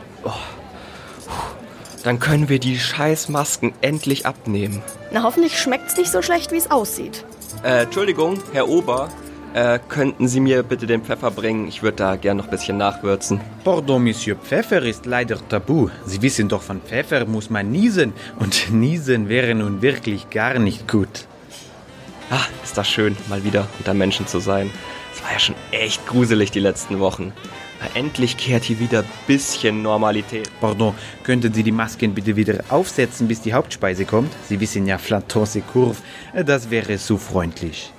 Dann 2.03 2.19
können 2.19 2.49
wir 2.49 2.59
die 2.59 2.79
Scheißmasken 2.79 3.73
endlich 3.81 4.25
abnehmen. 4.25 4.81
Na, 5.11 5.23
hoffentlich 5.23 5.59
schmeckt's 5.59 5.97
nicht 5.97 6.11
so 6.11 6.21
schlecht, 6.21 6.51
wie 6.51 6.57
es 6.57 6.71
aussieht. 6.71 7.25
Äh, 7.63 7.83
Entschuldigung, 7.83 8.41
Herr 8.53 8.67
Ober. 8.67 9.09
Äh, 9.53 9.79
könnten 9.89 10.29
Sie 10.29 10.39
mir 10.39 10.63
bitte 10.63 10.87
den 10.87 11.03
Pfeffer 11.03 11.29
bringen? 11.29 11.67
Ich 11.67 11.83
würde 11.83 11.97
da 11.97 12.15
gern 12.15 12.37
noch 12.37 12.45
ein 12.45 12.51
bisschen 12.51 12.77
nachwürzen. 12.77 13.41
Pardon, 13.65 14.01
Monsieur, 14.01 14.37
Pfeffer 14.37 14.81
ist 14.81 15.05
leider 15.05 15.37
tabu. 15.49 15.89
Sie 16.05 16.21
wissen 16.21 16.47
doch, 16.47 16.61
von 16.61 16.79
Pfeffer 16.79 17.25
muss 17.25 17.49
man 17.49 17.69
niesen. 17.69 18.13
Und 18.39 18.71
niesen 18.71 19.27
wäre 19.27 19.53
nun 19.53 19.81
wirklich 19.81 20.29
gar 20.29 20.57
nicht 20.57 20.87
gut. 20.87 21.25
Ah, 22.29 22.45
ist 22.63 22.77
das 22.77 22.87
schön, 22.87 23.17
mal 23.27 23.43
wieder 23.43 23.67
unter 23.77 23.93
Menschen 23.93 24.25
zu 24.25 24.39
sein. 24.39 24.71
Es 25.13 25.21
war 25.21 25.33
ja 25.33 25.39
schon 25.39 25.55
echt 25.71 26.07
gruselig 26.07 26.51
die 26.51 26.61
letzten 26.61 27.01
Wochen. 27.01 27.33
Aber 27.81 27.93
endlich 27.99 28.37
kehrt 28.37 28.63
hier 28.63 28.79
wieder 28.79 29.03
bisschen 29.27 29.81
Normalität. 29.81 30.49
Pardon, 30.61 30.95
könnten 31.25 31.53
Sie 31.53 31.63
die 31.63 31.73
Masken 31.73 32.13
bitte 32.13 32.37
wieder 32.37 32.63
aufsetzen, 32.69 33.27
bis 33.27 33.41
die 33.41 33.53
Hauptspeise 33.53 34.05
kommt? 34.05 34.31
Sie 34.47 34.61
wissen 34.61 34.87
ja, 34.87 34.97
Flatons 34.97 35.57
et 35.57 35.67
Courve. 35.73 35.97
Das 36.45 36.69
wäre 36.69 36.97
so 36.97 37.17
freundlich. 37.17 37.91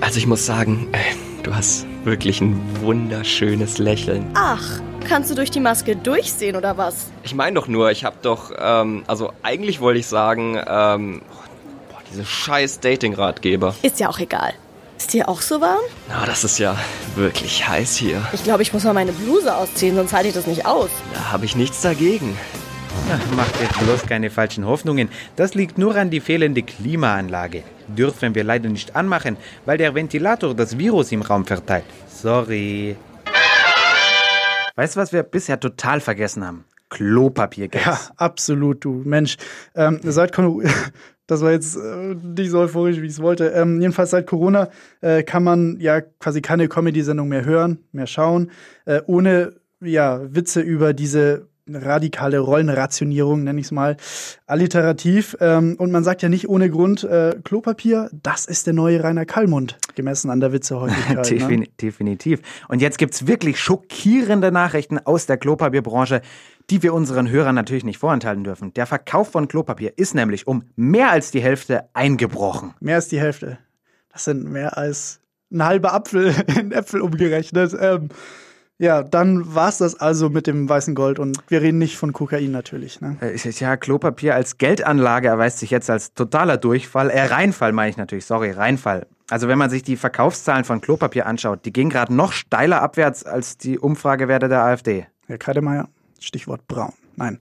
Also 0.00 0.18
ich 0.18 0.26
muss 0.26 0.44
sagen, 0.46 0.88
äh, 0.92 0.98
du 1.42 1.54
hast 1.54 1.86
wirklich 2.04 2.40
ein 2.40 2.60
wunderschönes 2.80 3.78
Lächeln. 3.78 4.26
Ach, 4.34 4.80
kannst 5.08 5.30
du 5.30 5.34
durch 5.34 5.50
die 5.50 5.60
Maske 5.60 5.96
durchsehen 5.96 6.56
oder 6.56 6.76
was? 6.76 7.06
Ich 7.22 7.34
meine 7.34 7.54
doch 7.54 7.68
nur, 7.68 7.90
ich 7.90 8.04
habe 8.04 8.16
doch, 8.22 8.52
ähm, 8.58 9.04
also 9.06 9.32
eigentlich 9.42 9.80
wollte 9.80 10.00
ich 10.00 10.06
sagen, 10.06 10.56
ähm, 10.56 11.22
boah, 11.88 11.98
diese 12.10 12.24
scheiß 12.24 12.80
Dating-Ratgeber. 12.80 13.74
Ist 13.82 14.00
ja 14.00 14.08
auch 14.08 14.18
egal. 14.18 14.52
Ist 14.98 15.12
dir 15.12 15.28
auch 15.28 15.40
so 15.40 15.60
warm? 15.60 15.80
Na, 16.08 16.24
das 16.24 16.44
ist 16.44 16.58
ja 16.58 16.76
wirklich 17.16 17.66
heiß 17.66 17.96
hier. 17.96 18.22
Ich 18.32 18.44
glaube, 18.44 18.62
ich 18.62 18.72
muss 18.72 18.84
mal 18.84 18.94
meine 18.94 19.12
Bluse 19.12 19.54
ausziehen, 19.54 19.96
sonst 19.96 20.12
halte 20.12 20.28
ich 20.28 20.34
das 20.34 20.46
nicht 20.46 20.66
aus. 20.66 20.90
Da 21.12 21.32
habe 21.32 21.44
ich 21.44 21.56
nichts 21.56 21.82
dagegen. 21.82 22.38
Macht 23.36 23.60
jetzt 23.60 23.78
bloß 23.80 24.06
keine 24.06 24.30
falschen 24.30 24.66
Hoffnungen. 24.66 25.08
Das 25.36 25.54
liegt 25.54 25.78
nur 25.78 25.94
an 25.96 26.10
die 26.10 26.20
fehlende 26.20 26.62
Klimaanlage. 26.62 27.62
Dürfen 27.88 28.34
wir 28.34 28.44
leider 28.44 28.68
nicht 28.68 28.96
anmachen, 28.96 29.36
weil 29.66 29.78
der 29.78 29.94
Ventilator 29.94 30.54
das 30.54 30.78
Virus 30.78 31.12
im 31.12 31.22
Raum 31.22 31.44
verteilt. 31.44 31.84
Sorry. 32.08 32.96
Weißt 34.76 34.96
du, 34.96 35.00
was 35.00 35.12
wir 35.12 35.22
bisher 35.22 35.60
total 35.60 36.00
vergessen 36.00 36.44
haben? 36.44 36.64
Klopapier, 36.90 37.68
Ja, 37.84 37.98
absolut, 38.16 38.84
du 38.84 39.02
Mensch. 39.04 39.36
Ähm, 39.74 40.00
seit 40.02 40.32
Corona, 40.32 40.70
das 41.26 41.42
war 41.42 41.50
jetzt 41.50 41.76
äh, 41.76 42.14
nicht 42.14 42.50
so 42.50 42.60
euphorisch, 42.60 43.00
wie 43.00 43.06
ich 43.06 43.12
es 43.12 43.22
wollte. 43.22 43.48
Ähm, 43.48 43.80
jedenfalls 43.80 44.10
seit 44.10 44.26
Corona 44.26 44.68
äh, 45.00 45.22
kann 45.22 45.42
man 45.42 45.78
ja 45.80 46.00
quasi 46.00 46.40
keine 46.40 46.68
Comedy-Sendung 46.68 47.28
mehr 47.28 47.44
hören, 47.44 47.78
mehr 47.92 48.06
schauen, 48.06 48.50
äh, 48.84 49.00
ohne 49.06 49.54
ja 49.80 50.20
Witze 50.34 50.60
über 50.60 50.92
diese 50.92 51.48
radikale 51.68 52.38
Rollenrationierung, 52.38 53.44
nenne 53.44 53.60
ich 53.60 53.66
es 53.66 53.72
mal, 53.72 53.96
alliterativ. 54.46 55.36
Ähm, 55.40 55.76
und 55.78 55.90
man 55.90 56.04
sagt 56.04 56.22
ja 56.22 56.28
nicht 56.28 56.48
ohne 56.48 56.70
Grund, 56.70 57.04
äh, 57.04 57.36
Klopapier, 57.42 58.10
das 58.12 58.46
ist 58.46 58.66
der 58.66 58.74
neue 58.74 59.02
Rainer 59.02 59.24
Kallmund, 59.24 59.78
gemessen 59.94 60.30
an 60.30 60.40
der 60.40 60.52
Witzehäufigkeit. 60.52 61.16
ne? 61.30 61.38
Defin 61.38 61.68
definitiv. 61.80 62.40
Und 62.68 62.82
jetzt 62.82 62.98
gibt's 62.98 63.26
wirklich 63.26 63.58
schockierende 63.58 64.52
Nachrichten 64.52 64.98
aus 64.98 65.26
der 65.26 65.36
Klopapierbranche, 65.36 66.20
die 66.70 66.82
wir 66.82 66.94
unseren 66.94 67.30
Hörern 67.30 67.54
natürlich 67.54 67.84
nicht 67.84 67.98
vorenthalten 67.98 68.44
dürfen. 68.44 68.72
Der 68.74 68.86
Verkauf 68.86 69.30
von 69.30 69.48
Klopapier 69.48 69.92
ist 69.96 70.14
nämlich 70.14 70.46
um 70.46 70.64
mehr 70.76 71.10
als 71.10 71.30
die 71.30 71.40
Hälfte 71.40 71.88
eingebrochen. 71.94 72.74
Mehr 72.80 72.96
als 72.96 73.08
die 73.08 73.20
Hälfte. 73.20 73.58
Das 74.12 74.24
sind 74.24 74.44
mehr 74.44 74.76
als 74.76 75.20
ein 75.50 75.64
halber 75.64 75.94
Apfel 75.94 76.34
in 76.58 76.72
Äpfel 76.72 77.00
umgerechnet. 77.00 77.74
Ähm, 77.78 78.08
ja, 78.84 79.02
dann 79.02 79.54
war's 79.54 79.78
das 79.78 79.98
also 79.98 80.28
mit 80.28 80.46
dem 80.46 80.68
weißen 80.68 80.94
Gold 80.94 81.18
und 81.18 81.38
wir 81.48 81.62
reden 81.62 81.78
nicht 81.78 81.96
von 81.96 82.12
Kokain 82.12 82.50
natürlich. 82.50 83.00
Ne? 83.00 83.16
Äh, 83.20 83.36
Ja, 83.58 83.76
Klopapier 83.76 84.34
als 84.34 84.58
Geldanlage 84.58 85.28
erweist 85.28 85.58
sich 85.58 85.70
jetzt 85.70 85.88
als 85.88 86.12
totaler 86.12 86.58
Durchfall. 86.58 87.10
Äh, 87.10 87.24
Reinfall 87.24 87.72
meine 87.72 87.90
ich 87.90 87.96
natürlich, 87.96 88.26
sorry, 88.26 88.50
Reinfall. 88.50 89.06
Also 89.30 89.48
wenn 89.48 89.56
man 89.58 89.70
sich 89.70 89.82
die 89.82 89.96
Verkaufszahlen 89.96 90.64
von 90.64 90.82
Klopapier 90.82 91.26
anschaut, 91.26 91.64
die 91.64 91.72
gehen 91.72 91.88
gerade 91.88 92.14
noch 92.14 92.32
steiler 92.32 92.82
abwärts 92.82 93.24
als 93.24 93.56
die 93.56 93.78
Umfragewerte 93.78 94.48
der 94.48 94.62
AfD. 94.62 95.06
Herr 95.26 95.38
Kreidemeier, 95.38 95.88
Stichwort 96.20 96.68
braun. 96.68 96.92
Nein. 97.16 97.38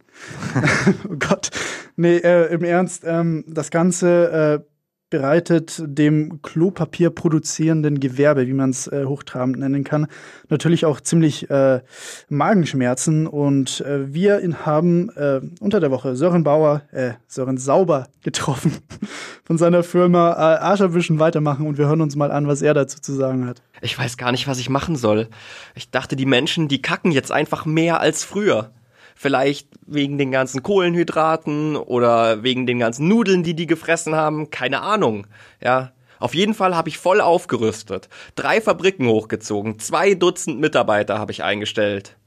oh 1.10 1.16
Gott. 1.20 1.50
Nee, 1.98 2.18
äh, 2.18 2.54
im 2.54 2.64
Ernst, 2.64 3.04
ähm, 3.06 3.44
das 3.48 3.70
Ganze 3.70 4.64
äh, 4.64 4.73
bereitet 5.14 5.80
dem 5.86 6.42
Klopapier 6.42 7.12
produzierenden 7.12 8.00
Gewerbe, 8.00 8.48
wie 8.48 8.54
man 8.54 8.72
es 8.72 8.88
äh, 8.88 9.06
hochtrabend 9.06 9.60
nennen 9.60 9.84
kann, 9.84 10.08
natürlich 10.50 10.88
auch 10.88 11.00
ziemlich 11.00 11.52
äh, 11.52 11.82
Magenschmerzen. 12.30 13.28
Und 13.28 13.82
äh, 13.82 14.12
wir 14.12 14.42
ihn 14.42 14.66
haben 14.66 15.10
äh, 15.10 15.40
unter 15.60 15.80
der 15.80 15.92
Woche 15.92 16.16
Sören 16.16 16.44
Bauer, 16.44 16.82
äh, 16.92 17.12
Sören 17.28 17.60
Sauber 17.60 18.08
getroffen 18.24 18.72
von 19.44 19.60
seiner 19.60 19.84
Firma 19.84 20.32
äh, 20.32 20.58
Arscherwischen 20.64 21.20
weitermachen 21.20 21.68
und 21.68 21.78
wir 21.78 21.86
hören 21.86 22.02
uns 22.02 22.16
mal 22.16 22.32
an, 22.32 22.48
was 22.48 22.64
er 22.64 22.74
dazu 22.74 23.00
zu 23.00 23.14
sagen 23.14 23.46
hat. 23.46 23.62
Ich 23.82 24.00
weiß 24.00 24.18
gar 24.18 24.32
nicht, 24.32 24.48
was 24.48 24.58
ich 24.58 24.72
machen 24.72 24.96
soll. 24.96 25.28
Ich 25.76 25.92
dachte, 25.92 26.16
die 26.16 26.26
Menschen, 26.26 26.68
die 26.68 26.82
kacken 26.82 27.12
jetzt 27.12 27.32
einfach 27.32 27.68
mehr 27.68 28.00
als 28.00 28.24
früher. 28.24 28.72
Vielleicht 29.16 29.70
wegen 29.86 30.18
den 30.18 30.32
ganzen 30.32 30.64
Kohlenhydraten 30.64 31.76
oder 31.76 32.44
wegen 32.44 32.66
den 32.66 32.80
ganzen 32.80 33.08
Nudeln, 33.08 33.44
die 33.44 33.56
die 33.56 33.68
gefressen 33.68 34.16
haben. 34.16 34.50
Keine 34.50 34.82
Ahnung. 34.82 35.28
Ja. 35.62 35.92
Auf 36.20 36.36
jeden 36.36 36.54
Fall 36.54 36.76
habe 36.76 36.90
ich 36.90 36.98
voll 36.98 37.20
aufgerüstet. 37.20 38.08
Drei 38.36 38.62
Fabriken 38.62 39.08
hochgezogen. 39.08 39.80
Zwei 39.80 40.14
Dutzend 40.14 40.60
Mitarbeiter 40.60 41.20
habe 41.20 41.34
ich 41.34 41.44
eingestellt. 41.44 42.18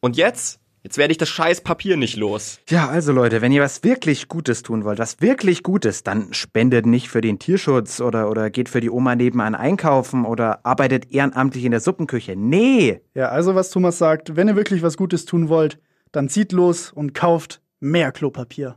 Und 0.00 0.16
jetzt? 0.16 0.60
Jetzt 0.82 0.96
werde 0.96 1.12
ich 1.12 1.18
das 1.18 1.28
scheiß 1.28 1.60
Papier 1.60 1.98
nicht 1.98 2.16
los. 2.16 2.58
Ja, 2.70 2.88
also 2.88 3.12
Leute, 3.12 3.42
wenn 3.42 3.52
ihr 3.52 3.60
was 3.60 3.84
wirklich 3.84 4.28
Gutes 4.28 4.62
tun 4.62 4.84
wollt, 4.84 4.98
was 4.98 5.20
wirklich 5.20 5.62
Gutes, 5.62 6.04
dann 6.04 6.32
spendet 6.32 6.86
nicht 6.86 7.08
für 7.08 7.20
den 7.20 7.38
Tierschutz 7.38 8.00
oder, 8.00 8.30
oder 8.30 8.48
geht 8.48 8.70
für 8.70 8.80
die 8.80 8.88
Oma 8.88 9.14
nebenan 9.14 9.54
einkaufen 9.54 10.24
oder 10.24 10.64
arbeitet 10.64 11.10
ehrenamtlich 11.10 11.66
in 11.66 11.72
der 11.72 11.80
Suppenküche. 11.80 12.34
Nee! 12.34 13.02
Ja, 13.14 13.28
also 13.28 13.54
was 13.54 13.70
Thomas 13.70 13.98
sagt, 13.98 14.36
wenn 14.36 14.48
ihr 14.48 14.56
wirklich 14.56 14.82
was 14.82 14.96
Gutes 14.96 15.26
tun 15.26 15.50
wollt, 15.50 15.78
dann 16.12 16.28
zieht 16.28 16.52
los 16.52 16.92
und 16.92 17.14
kauft 17.14 17.60
mehr 17.80 18.12
Klopapier. 18.12 18.76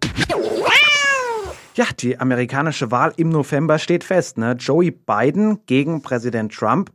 Ja, 1.75 1.85
die 1.99 2.19
amerikanische 2.19 2.91
Wahl 2.91 3.13
im 3.17 3.29
November 3.29 3.79
steht 3.79 4.03
fest. 4.03 4.37
Ne? 4.37 4.53
Joey 4.59 4.91
Biden 4.91 5.65
gegen 5.65 6.03
Präsident 6.03 6.53
Trump. 6.53 6.91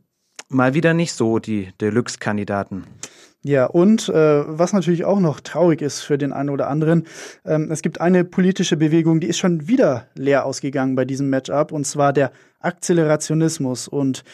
Mal 0.49 0.73
wieder 0.73 0.93
nicht 0.93 1.13
so 1.13 1.39
die 1.39 1.69
Deluxe-Kandidaten. 1.79 2.85
Ja, 3.41 3.67
und 3.67 4.09
äh, 4.09 4.13
was 4.13 4.73
natürlich 4.73 5.05
auch 5.05 5.21
noch 5.21 5.39
traurig 5.39 5.81
ist 5.81 6.01
für 6.01 6.17
den 6.17 6.33
einen 6.33 6.49
oder 6.49 6.67
anderen, 6.67 7.05
ähm, 7.45 7.71
es 7.71 7.81
gibt 7.81 8.01
eine 8.01 8.25
politische 8.25 8.75
Bewegung, 8.75 9.21
die 9.21 9.27
ist 9.27 9.37
schon 9.37 9.69
wieder 9.69 10.07
leer 10.15 10.45
ausgegangen 10.45 10.95
bei 10.95 11.05
diesem 11.05 11.29
Matchup, 11.29 11.71
und 11.71 11.85
zwar 11.85 12.11
der 12.11 12.33
Akzelerationismus. 12.59 13.87
Und 13.87 14.25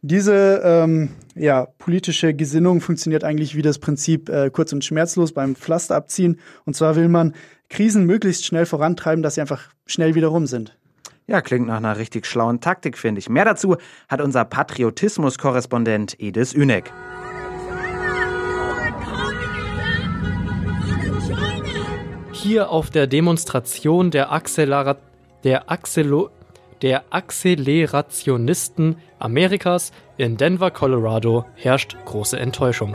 diese 0.00 0.62
ähm, 0.64 1.10
ja, 1.34 1.66
politische 1.76 2.32
Gesinnung 2.32 2.80
funktioniert 2.80 3.22
eigentlich 3.22 3.54
wie 3.54 3.60
das 3.60 3.78
Prinzip 3.78 4.30
äh, 4.30 4.48
kurz 4.50 4.72
und 4.72 4.82
schmerzlos 4.82 5.32
beim 5.32 5.56
Pflaster 5.56 5.94
abziehen. 5.94 6.40
Und 6.64 6.74
zwar 6.74 6.96
will 6.96 7.08
man 7.08 7.34
Krisen 7.68 8.06
möglichst 8.06 8.46
schnell 8.46 8.64
vorantreiben, 8.64 9.22
dass 9.22 9.34
sie 9.34 9.42
einfach 9.42 9.68
schnell 9.84 10.14
wieder 10.14 10.28
rum 10.28 10.46
sind. 10.46 10.74
Ja, 11.26 11.40
klingt 11.40 11.66
nach 11.66 11.78
einer 11.78 11.96
richtig 11.96 12.26
schlauen 12.26 12.60
Taktik, 12.60 12.98
finde 12.98 13.18
ich. 13.18 13.30
Mehr 13.30 13.46
dazu 13.46 13.76
hat 14.10 14.20
unser 14.20 14.44
Patriotismus-Korrespondent 14.44 16.20
Edis 16.20 16.52
Ünek. 16.52 16.92
Hier 22.32 22.68
auf 22.68 22.90
der 22.90 23.06
Demonstration 23.06 24.10
der, 24.10 24.32
Accelera 24.32 24.98
der, 25.44 25.70
Accelo 25.70 26.28
der 26.82 27.04
Accelerationisten 27.08 28.96
Amerikas 29.18 29.92
in 30.18 30.36
Denver, 30.36 30.70
Colorado 30.70 31.46
herrscht 31.54 31.96
große 32.04 32.38
Enttäuschung. 32.38 32.94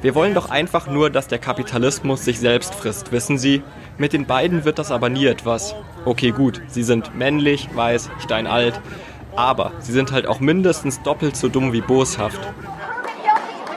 Wir 0.00 0.16
wollen 0.16 0.34
doch 0.34 0.50
einfach 0.50 0.88
nur, 0.88 1.10
dass 1.10 1.28
der 1.28 1.38
Kapitalismus 1.38 2.24
sich 2.24 2.40
selbst 2.40 2.74
frisst, 2.74 3.12
wissen 3.12 3.38
Sie? 3.38 3.62
Mit 3.98 4.12
den 4.12 4.26
beiden 4.26 4.64
wird 4.64 4.78
das 4.78 4.90
aber 4.90 5.08
nie 5.08 5.26
etwas. 5.26 5.74
Okay, 6.04 6.30
gut, 6.30 6.60
sie 6.68 6.82
sind 6.82 7.14
männlich, 7.16 7.68
weiß, 7.74 8.10
steinalt, 8.18 8.80
aber 9.36 9.72
sie 9.80 9.92
sind 9.92 10.12
halt 10.12 10.26
auch 10.26 10.40
mindestens 10.40 11.02
doppelt 11.02 11.36
so 11.36 11.48
dumm 11.48 11.72
wie 11.72 11.80
boshaft. 11.80 12.40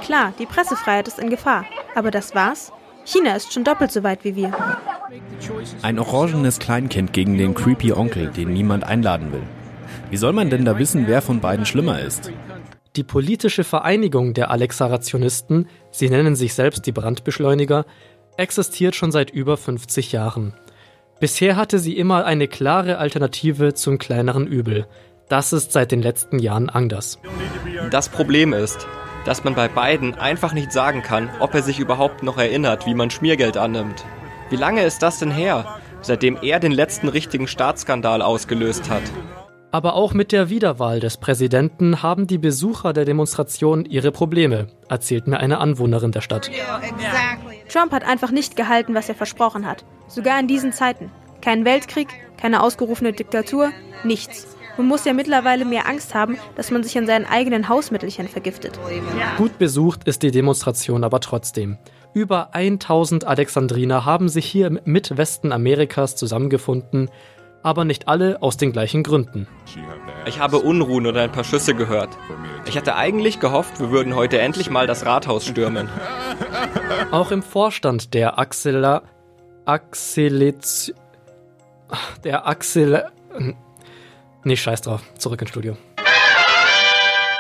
Klar, 0.02 0.34
die 0.40 0.46
Pressefreiheit 0.46 1.08
ist 1.08 1.20
in 1.20 1.30
Gefahr. 1.30 1.66
Aber 1.96 2.12
das 2.12 2.36
war's? 2.36 2.72
China 3.06 3.36
ist 3.36 3.54
schon 3.54 3.64
doppelt 3.64 3.92
so 3.92 4.04
weit 4.04 4.24
wie 4.24 4.36
wir. 4.36 4.54
Ein 5.82 6.00
orangenes 6.00 6.60
Kleinkind 6.60 7.14
gegen 7.14 7.38
den 7.38 7.54
creepy 7.54 7.94
Onkel, 7.94 8.28
den 8.28 8.52
niemand 8.54 8.84
einladen 8.84 9.32
will. 9.32 9.44
Wie 10.10 10.18
soll 10.18 10.34
man 10.34 10.50
denn 10.50 10.66
da 10.66 10.78
wissen, 10.78 11.08
wer 11.08 11.22
von 11.22 11.40
beiden 11.40 11.66
schlimmer 11.66 12.00
ist? 12.00 12.32
Die 12.96 13.04
politische 13.04 13.64
Vereinigung 13.64 14.34
der 14.34 14.52
Alexarationisten, 14.52 15.68
sie 15.92 16.10
nennen 16.10 16.36
sich 16.36 16.54
selbst 16.54 16.86
die 16.86 16.92
Brandbeschleuniger, 16.92 17.86
existiert 18.38 18.96
schon 18.96 19.12
seit 19.12 19.30
über 19.30 19.58
50 19.58 20.12
Jahren. 20.12 20.54
Bisher 21.20 21.56
hatte 21.56 21.80
sie 21.80 21.98
immer 21.98 22.26
eine 22.26 22.48
klare 22.48 22.98
Alternative 22.98 23.74
zum 23.74 23.98
kleineren 23.98 24.48
Übel. 24.48 24.86
Das 25.30 25.54
ist 25.54 25.72
seit 25.72 25.92
den 25.92 26.02
letzten 26.02 26.40
Jahren 26.40 26.70
anders. 26.70 27.20
Das 27.90 28.10
Problem 28.10 28.54
ist, 28.54 28.88
dass 29.26 29.44
man 29.44 29.56
bei 29.56 29.68
beiden 29.68 30.16
einfach 30.16 30.54
nicht 30.54 30.72
sagen 30.72 31.02
kann, 31.02 31.30
ob 31.40 31.54
er 31.54 31.64
sich 31.64 31.80
überhaupt 31.80 32.22
noch 32.22 32.38
erinnert, 32.38 32.86
wie 32.86 32.94
man 32.94 33.10
Schmiergeld 33.10 33.58
annimmt. 33.58 34.06
Wie 34.50 34.56
lange 34.56 34.84
ist 34.84 35.02
das 35.02 35.20
denn 35.20 35.32
her, 35.32 35.80
seitdem 36.02 36.38
er 36.42 36.60
den 36.60 36.72
letzten 36.72 37.08
richtigen 37.08 37.48
Staatsskandal 37.48 38.22
ausgelöst 38.22 38.90
hat? 38.90 39.04
Aber 39.72 39.96
auch 39.96 40.14
mit 40.14 40.32
der 40.32 40.50
Wiederwahl 40.50 41.00
des 41.00 41.18
Präsidenten 41.18 42.02
haben 42.02 42.28
die 42.28 42.38
Besucher 42.38 42.94
der 42.94 43.04
Demonstration 43.04 43.84
ihre 43.84 44.12
Probleme, 44.12 44.68
erzählt 44.88 45.28
mir 45.28 45.40
eine 45.40 45.58
Anwohnerin 45.58 46.12
der 46.12 46.22
Stadt. 46.22 46.50
Trump 47.70 47.92
hat 47.92 48.04
einfach 48.04 48.32
nicht 48.32 48.56
gehalten, 48.56 48.94
was 48.94 49.10
er 49.10 49.16
versprochen 49.16 49.66
hat. 49.66 49.86
Sogar 50.08 50.40
in 50.40 50.48
diesen 50.48 50.72
Zeiten. 50.72 51.12
Kein 51.42 51.66
Weltkrieg, 51.66 52.10
keine 52.38 52.62
ausgerufene 52.62 53.14
Diktatur, 53.14 53.72
nichts. 54.04 54.48
Man 54.78 54.88
muss 54.88 55.06
ja 55.06 55.14
mittlerweile 55.14 55.64
mehr 55.64 55.88
Angst 55.88 56.14
haben, 56.14 56.38
dass 56.56 56.70
man 56.70 56.84
sich 56.84 56.98
an 56.98 57.08
seinen 57.08 57.26
eigenen 57.26 57.70
Hausmittelchen 57.70 58.28
vergiftet. 58.28 58.78
Gut 59.38 59.58
besucht 59.58 60.06
ist 60.06 60.22
die 60.22 60.32
Demonstration 60.32 61.04
aber 61.04 61.22
trotzdem. 61.22 61.78
Über 62.14 62.54
1000 62.54 63.26
Alexandriner 63.26 64.06
haben 64.06 64.30
sich 64.30 64.46
hier 64.46 64.68
im 64.68 64.80
Mitwesten 64.86 65.52
Amerikas 65.52 66.16
zusammengefunden, 66.16 67.10
aber 67.66 67.84
nicht 67.84 68.08
alle 68.08 68.44
aus 68.44 68.58
den 68.58 68.72
gleichen 68.72 69.02
Gründen. 69.02 69.48
Ich 70.28 70.40
habe 70.40 70.60
Unruhen 70.60 71.08
oder 71.08 71.24
ein 71.24 71.32
paar 71.32 71.44
Schüsse 71.44 71.74
gehört. 71.74 72.10
Ich 72.66 72.78
hatte 72.78 72.96
eigentlich 72.96 73.40
gehofft, 73.40 73.80
wir 73.80 73.90
würden 73.90 74.16
heute 74.16 74.40
endlich 74.40 74.70
mal 74.70 74.86
das 74.86 75.06
Rathaus 75.06 75.46
stürmen. 75.46 75.90
Auch 77.12 77.32
im 77.32 77.42
Vorstand 77.42 78.14
der 78.14 78.38
Axela 78.38 79.02
Axelitz 79.66 80.94
der 82.24 82.48
Axel 82.48 83.06
Nee, 84.44 84.56
scheiß 84.56 84.82
drauf. 84.82 85.02
Zurück 85.18 85.42
ins 85.42 85.50
Studio. 85.50 85.76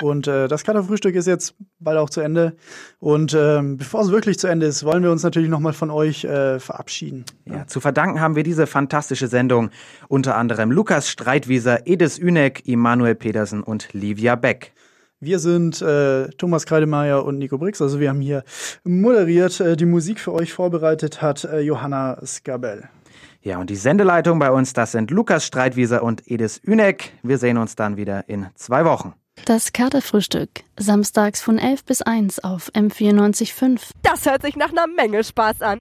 Und 0.01 0.27
äh, 0.27 0.47
das 0.47 0.63
Katerfrühstück 0.63 1.15
ist 1.15 1.27
jetzt 1.27 1.55
bald 1.79 1.97
auch 1.97 2.09
zu 2.09 2.21
Ende. 2.21 2.55
Und 2.99 3.35
ähm, 3.37 3.77
bevor 3.77 4.01
es 4.01 4.11
wirklich 4.11 4.39
zu 4.39 4.47
Ende 4.47 4.65
ist, 4.65 4.83
wollen 4.83 5.03
wir 5.03 5.11
uns 5.11 5.23
natürlich 5.23 5.49
nochmal 5.49 5.73
von 5.73 5.91
euch 5.91 6.23
äh, 6.25 6.59
verabschieden. 6.59 7.25
Ja, 7.45 7.67
zu 7.67 7.79
verdanken 7.79 8.21
haben 8.21 8.35
wir 8.35 8.43
diese 8.43 8.67
fantastische 8.67 9.27
Sendung 9.27 9.69
unter 10.07 10.35
anderem 10.35 10.71
Lukas 10.71 11.09
Streitwieser, 11.09 11.87
Edis 11.87 12.17
Ünek, 12.17 12.67
Immanuel 12.67 13.15
Pedersen 13.15 13.63
und 13.63 13.93
Livia 13.93 14.35
Beck. 14.35 14.73
Wir 15.21 15.39
sind 15.39 15.81
äh, 15.81 16.27
Thomas 16.37 16.65
Kreidemeier 16.65 17.23
und 17.25 17.37
Nico 17.37 17.57
Brix. 17.57 17.81
Also 17.81 17.99
wir 17.99 18.09
haben 18.09 18.21
hier 18.21 18.43
moderiert. 18.83 19.59
Äh, 19.59 19.77
die 19.77 19.85
Musik 19.85 20.19
für 20.19 20.33
euch 20.33 20.53
vorbereitet 20.53 21.21
hat 21.21 21.45
äh, 21.45 21.61
Johanna 21.61 22.19
Skabel. 22.25 22.89
Ja, 23.41 23.59
und 23.59 23.69
die 23.69 23.75
Sendeleitung 23.75 24.39
bei 24.39 24.51
uns, 24.51 24.73
das 24.73 24.91
sind 24.91 25.11
Lukas 25.11 25.45
Streitwieser 25.45 26.03
und 26.03 26.29
Edis 26.29 26.59
Ünek. 26.65 27.13
Wir 27.23 27.37
sehen 27.37 27.57
uns 27.57 27.75
dann 27.75 27.95
wieder 27.95 28.27
in 28.27 28.47
zwei 28.55 28.85
Wochen. 28.85 29.13
Das 29.43 29.73
Katerfrühstück. 29.73 30.49
Samstags 30.77 31.41
von 31.41 31.59
11 31.59 31.83
bis 31.83 32.01
1 32.01 32.43
auf 32.43 32.71
M94.5. 32.73 33.91
Das 34.01 34.25
hört 34.25 34.41
sich 34.41 34.55
nach 34.55 34.71
einer 34.71 34.87
Menge 34.87 35.23
Spaß 35.23 35.61
an. 35.61 35.73